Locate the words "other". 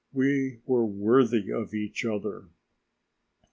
2.05-2.47